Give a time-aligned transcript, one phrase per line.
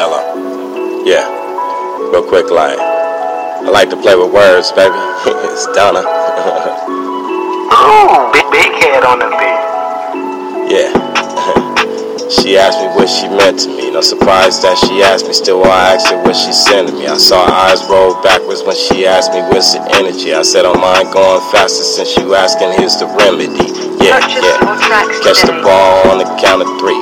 [0.00, 1.04] Jello.
[1.04, 1.28] Yeah,
[2.08, 4.96] real quick, like, I like to play with words, baby.
[5.44, 6.00] it's Donna.
[7.68, 9.60] Ooh, big, big head on the beat.
[10.72, 10.88] Yeah.
[12.32, 13.92] she asked me what she meant to me.
[13.92, 15.34] No surprise that she asked me.
[15.34, 17.06] Still, I asked her what she sent to me.
[17.06, 20.32] I saw her eyes roll backwards when she asked me what's the energy.
[20.32, 22.72] I said, "On mine going faster since you asking.
[22.80, 23.68] Here's the remedy.
[24.00, 24.64] Yeah, yeah.
[25.20, 26.96] Catch the ball on the count of three.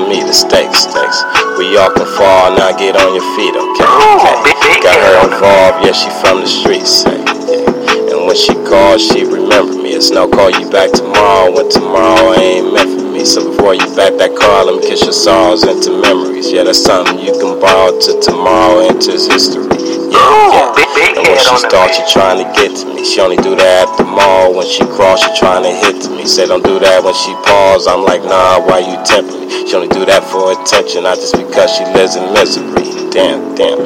[0.00, 0.20] On me.
[0.22, 1.20] The stakes, stakes.
[1.58, 2.56] We all can fall.
[2.56, 3.84] Now get on your feet, okay?
[3.84, 4.80] okay.
[4.80, 5.84] Got her head on the involved.
[5.84, 7.04] Yeah, she from the streets.
[7.04, 8.16] Say, yeah.
[8.16, 9.92] And when she calls, she remember me.
[9.92, 13.24] It's no call you back tomorrow when tomorrow ain't meant for me.
[13.24, 16.50] So before you back that car, let me kiss your sorrows into memories.
[16.50, 19.89] Yeah, that's something you can borrow to tomorrow enters history.
[20.10, 20.74] Yeah, yeah.
[20.74, 23.04] big, big And when she starts, she trying to get to me.
[23.06, 24.54] She only do that at the mall.
[24.54, 26.26] When she cross, she trying to hit to me.
[26.26, 27.86] Say don't do that when she pause.
[27.86, 29.66] I'm like, nah, why you tempting me?
[29.66, 33.10] She only do that for attention, not just because she lives in misery.
[33.10, 33.78] Damn, damn.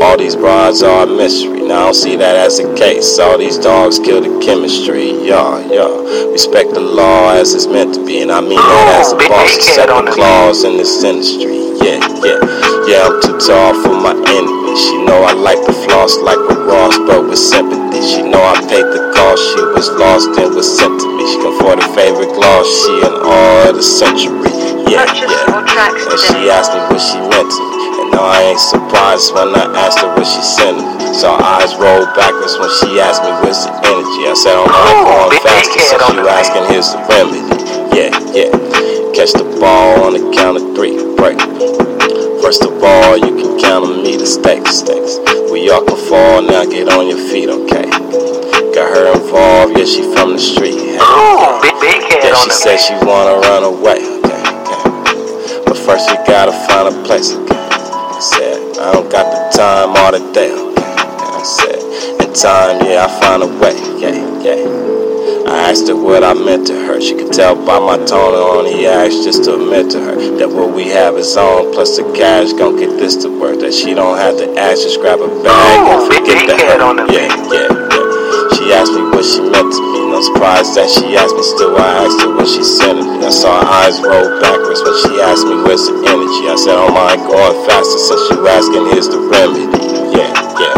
[0.00, 1.62] All these broads are a mystery.
[1.66, 3.18] Now I don't see that as a case.
[3.18, 5.10] All these dogs kill the chemistry.
[5.26, 5.88] Yeah, yeah.
[6.30, 8.22] Respect the law as it's meant to be.
[8.22, 9.56] And I mean that as a oh, boss.
[9.56, 11.58] head Set the the claws in this industry.
[11.82, 12.40] Yeah, yeah.
[12.86, 14.57] Yeah, I'm too tall for my enemy.
[14.78, 17.98] She know I like the floss like with Ross, but with sympathy.
[17.98, 19.42] She know I paid the cost.
[19.42, 21.26] She was lost and was sent to me.
[21.26, 22.62] She can afford a favorite gloss.
[22.70, 24.54] She an all the century.
[24.86, 26.08] Yeah, yeah.
[26.14, 28.06] And she asked me what she meant to me.
[28.06, 30.86] And no, I ain't surprised when I asked her what she sent me.
[31.10, 34.30] Saw eyes roll backwards when she asked me what's the energy.
[34.30, 37.42] I said, I'm not going faster on you asking, here's the remedy.
[37.98, 38.50] Yeah, yeah.
[39.10, 40.94] Catch the ball on the count of three.
[41.18, 41.97] Break.
[42.48, 45.20] First of all, you can count on me, to the stakes, stakes.
[45.52, 47.84] We all can fall, now get on your feet, okay?
[48.72, 50.72] Got her involved, yeah, she from the street.
[50.72, 55.60] Hey, Ooh, big, big head yeah, she said she wanna run away, okay, okay.
[55.66, 57.52] But first we gotta find a place, okay?
[57.52, 60.92] I said, I don't got the time all the day, okay?
[61.20, 61.76] And I said,
[62.16, 64.97] in time, yeah, I find a way, yeah, yeah.
[65.48, 67.00] I asked her what I meant to her.
[67.00, 70.48] She could tell by my tone on only asked just to admit to her that
[70.52, 73.64] what we have is on, plus the cash gon' get this to work.
[73.64, 76.84] That she don't have to ask, just grab a bag and forget the head hurt.
[76.84, 78.08] on the Yeah, yeah, yeah.
[78.60, 80.12] She asked me what she meant to me.
[80.12, 81.40] No surprise that she asked me.
[81.40, 83.24] Still, I asked her what she sent me.
[83.24, 86.44] I saw her eyes roll backwards when she asked me where's the energy.
[86.44, 88.84] I said, Oh my, going faster since you asking.
[88.92, 89.64] Here's the remedy.
[90.12, 90.28] Yeah,
[90.60, 90.76] yeah.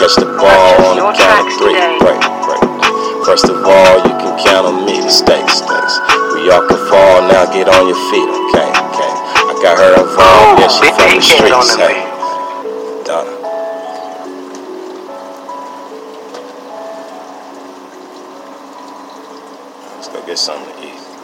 [0.00, 0.57] Catch the ball
[7.52, 9.12] get on your feet, okay, okay.
[9.48, 10.60] I got her involved.
[10.60, 11.74] Yeah, she from the streets.
[11.76, 12.04] Hey.
[13.04, 13.34] Donna.
[19.96, 21.17] Let's go get something to eat.